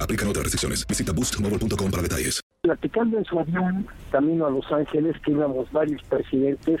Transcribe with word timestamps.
Aplican 0.00 0.28
otras 0.28 0.44
restricciones. 0.44 0.86
Visita 0.86 1.12
boostmobile.com 1.12 1.90
para 1.90 2.02
detalles. 2.02 2.40
platicando 2.62 3.18
en 3.18 3.24
su 3.24 3.38
avión 3.38 3.86
camino 4.10 4.46
a 4.46 4.50
Los 4.50 4.70
Ángeles, 4.72 5.16
que 5.24 5.32
íbamos 5.32 5.70
varios 5.70 6.02
presidentes, 6.04 6.80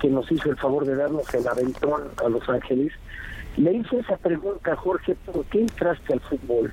que 0.00 0.08
nos 0.08 0.30
hizo 0.30 0.50
el 0.50 0.56
favor 0.56 0.84
de 0.84 0.94
darnos 0.94 1.32
el 1.34 1.46
aventón 1.48 2.02
a 2.24 2.28
Los 2.28 2.48
Ángeles, 2.48 2.92
le 3.56 3.72
hice 3.72 3.98
esa 3.98 4.16
pregunta 4.16 4.74
Jorge, 4.76 5.14
¿por 5.26 5.44
qué 5.46 5.60
entraste 5.60 6.12
al 6.12 6.20
fútbol? 6.20 6.72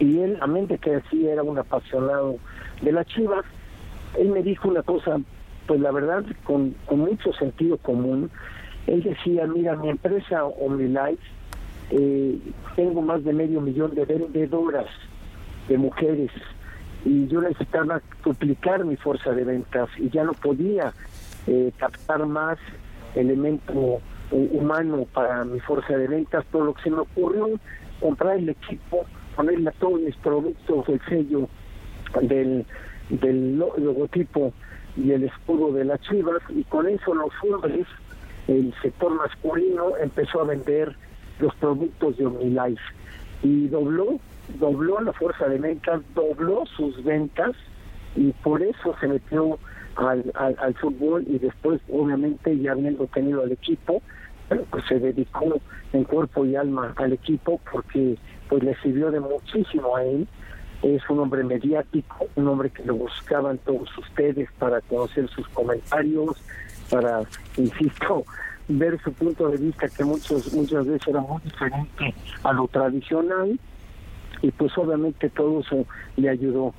Y 0.00 0.18
él, 0.18 0.38
a 0.40 0.46
mente 0.46 0.78
que 0.78 0.90
decía 0.90 1.32
era 1.32 1.42
un 1.42 1.58
apasionado 1.58 2.36
de 2.82 2.92
las 2.92 3.06
chivas, 3.06 3.44
él 4.18 4.28
me 4.28 4.42
dijo 4.42 4.68
una 4.68 4.82
cosa, 4.82 5.18
pues 5.66 5.80
la 5.80 5.92
verdad, 5.92 6.24
con, 6.44 6.74
con 6.86 7.00
mucho 7.00 7.32
sentido 7.34 7.76
común. 7.78 8.30
Él 8.86 9.02
decía, 9.02 9.46
mira, 9.46 9.76
mi 9.76 9.88
empresa 9.90 10.44
OmniLife, 10.44 11.22
eh, 11.90 12.38
tengo 12.74 13.02
más 13.02 13.22
de 13.24 13.32
medio 13.32 13.60
millón 13.60 13.94
de 13.94 14.04
vendedoras 14.04 14.86
de 15.68 15.78
mujeres 15.78 16.30
y 17.04 17.26
yo 17.28 17.40
necesitaba 17.40 18.02
duplicar 18.24 18.84
mi 18.84 18.96
fuerza 18.96 19.30
de 19.32 19.44
ventas 19.44 19.88
y 19.98 20.10
ya 20.10 20.24
no 20.24 20.32
podía 20.32 20.92
eh, 21.46 21.72
captar 21.78 22.26
más 22.26 22.58
elemento 23.14 24.00
eh, 24.32 24.48
humano 24.52 25.06
para 25.12 25.44
mi 25.44 25.60
fuerza 25.60 25.96
de 25.96 26.08
ventas, 26.08 26.44
por 26.50 26.64
lo 26.64 26.74
que 26.74 26.82
se 26.82 26.90
me 26.90 26.98
ocurrió 27.00 27.48
comprar 28.00 28.36
el 28.38 28.48
equipo, 28.48 29.04
ponerle 29.36 29.70
a 29.70 29.72
todos 29.72 30.00
mis 30.00 30.16
productos 30.16 30.88
el 30.88 31.00
sello 31.08 31.48
del, 32.22 32.66
del 33.08 33.56
lo- 33.58 33.76
logotipo 33.78 34.52
y 34.96 35.12
el 35.12 35.24
escudo 35.24 35.72
de 35.72 35.84
las 35.84 36.00
chivas 36.00 36.42
y 36.50 36.64
con 36.64 36.88
eso 36.88 37.14
los 37.14 37.30
hombres, 37.48 37.86
el 38.48 38.74
sector 38.82 39.14
masculino 39.14 39.96
empezó 40.02 40.40
a 40.40 40.44
vender 40.44 40.96
los 41.38 41.54
productos 41.56 42.16
de 42.16 42.26
OmniLife. 42.26 42.82
Y 43.42 43.68
dobló, 43.68 44.18
dobló 44.58 45.00
la 45.00 45.12
fuerza 45.12 45.48
de 45.48 45.58
ventas, 45.58 46.02
dobló 46.14 46.64
sus 46.76 47.02
ventas 47.04 47.52
y 48.14 48.32
por 48.32 48.62
eso 48.62 48.94
se 49.00 49.08
metió 49.08 49.58
al, 49.96 50.30
al, 50.34 50.56
al 50.58 50.74
fútbol 50.74 51.24
y 51.26 51.38
después 51.38 51.80
obviamente 51.90 52.58
ya 52.58 52.72
habiendo 52.72 53.06
tenido 53.06 53.42
al 53.42 53.52
equipo 53.52 54.02
pues 54.70 54.84
se 54.88 54.98
dedicó 54.98 55.60
en 55.92 56.04
cuerpo 56.04 56.44
y 56.44 56.56
alma 56.56 56.92
al 56.96 57.12
equipo 57.12 57.60
porque 57.70 58.16
pues 58.48 58.62
le 58.62 58.76
sirvió 58.80 59.10
de 59.10 59.20
muchísimo 59.20 59.96
a 59.96 60.04
él. 60.04 60.26
Es 60.82 61.02
un 61.08 61.20
hombre 61.20 61.42
mediático 61.42 62.28
un 62.36 62.48
hombre 62.48 62.70
que 62.70 62.84
lo 62.84 62.94
buscaban 62.94 63.58
todos 63.58 63.88
ustedes 63.98 64.48
para 64.58 64.80
conocer 64.82 65.28
sus 65.30 65.48
comentarios 65.48 66.36
para 66.90 67.22
insisto 67.56 68.24
ver 68.68 69.00
su 69.02 69.12
punto 69.12 69.48
de 69.48 69.58
vista 69.58 69.88
que 69.88 70.04
muchos 70.04 70.52
muchas 70.52 70.86
veces 70.86 71.08
era 71.08 71.20
muy 71.20 71.40
diferente 71.42 72.14
a 72.42 72.52
lo 72.52 72.66
tradicional 72.68 73.58
y 74.42 74.50
pues 74.50 74.76
obviamente 74.76 75.30
todo 75.30 75.60
eso 75.60 75.84
le 76.16 76.28
ayudó 76.28 76.74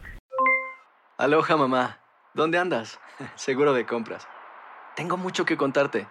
Aloha 1.20 1.58
mamá. 1.58 1.98
¿Dónde 2.36 2.60
andas? 2.60 3.00
Seguro 3.36 3.74
de 3.74 3.88
compras. 3.88 4.28
Tengo 4.96 5.18
mucho 5.18 5.46
que 5.46 5.58
contarte. 5.58 6.08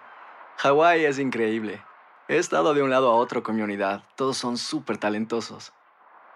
Hawái 0.57 1.05
es 1.05 1.17
increíble. 1.17 1.81
He 2.27 2.35
estado 2.35 2.73
de 2.73 2.83
un 2.83 2.89
lado 2.89 3.09
a 3.09 3.15
otro 3.15 3.41
con 3.41 3.55
mi 3.55 3.61
unidad. 3.61 4.03
Todos 4.17 4.35
son 4.35 4.57
súper 4.57 4.97
talentosos. 4.97 5.71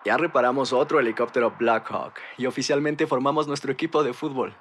Ya 0.06 0.16
reparamos 0.16 0.72
otro 0.72 1.02
helicóptero 1.02 1.54
Blackhawk 1.60 2.14
y 2.38 2.46
oficialmente 2.46 3.08
formamos 3.08 3.46
nuestro 3.46 3.74
equipo 3.74 4.06
de 4.06 4.14
fútbol. 4.14 4.56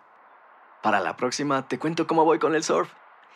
Para 0.82 0.98
la 0.98 1.16
próxima 1.16 1.68
te 1.68 1.78
cuento 1.78 2.08
cómo 2.08 2.24
voy 2.24 2.40
con 2.40 2.56
el 2.56 2.64
surf 2.64 2.92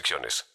restricciones. 0.00 0.46